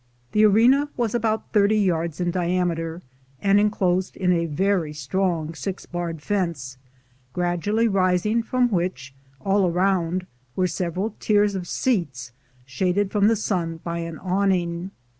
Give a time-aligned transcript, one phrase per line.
[0.31, 3.03] The arena was about thirty yards in diameter,
[3.39, 6.79] and enclosed in a very strong six barred fence,
[7.33, 10.25] gradually rising from which, all round,
[10.55, 12.31] were several tiers of seats,
[12.65, 14.89] shaded from the sun by an awning.